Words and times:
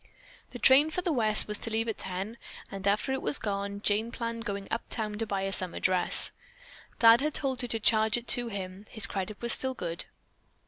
The 0.49 0.57
train 0.57 0.89
for 0.89 1.03
the 1.03 1.11
West 1.11 1.47
was 1.47 1.59
to 1.59 1.69
leave 1.69 1.87
at 1.87 1.99
10, 1.99 2.39
and 2.71 2.87
after 2.87 3.11
it 3.13 3.21
was 3.21 3.37
gone, 3.37 3.81
Jane 3.83 4.11
planned 4.11 4.45
going 4.45 4.67
uptown 4.71 5.13
to 5.19 5.27
buy 5.27 5.43
a 5.43 5.53
summer 5.53 5.79
dress. 5.79 6.31
Dad 6.97 7.21
had 7.21 7.35
told 7.35 7.61
her 7.61 7.67
to 7.67 7.79
charge 7.79 8.17
it 8.17 8.27
to 8.29 8.47
him. 8.47 8.85
His 8.89 9.05
credit 9.05 9.39
was 9.41 9.53
still 9.53 9.75
good. 9.75 10.05